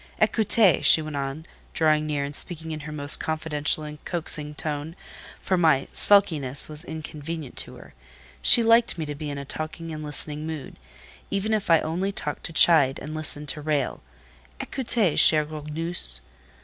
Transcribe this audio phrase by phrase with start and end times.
[0.19, 1.45] "Ecoutez!" she went on,
[1.75, 4.95] drawing near and speaking in her most confidential and coaxing tone;
[5.43, 7.93] for my "sulkiness" was inconvenient to her:
[8.41, 10.77] she liked me to be in a talking and listening mood,
[11.29, 14.01] even if I only talked to chide and listened to rail.
[14.59, 16.21] "Ecoutez, chère grogneuse!